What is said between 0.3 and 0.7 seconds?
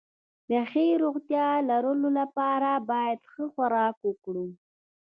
د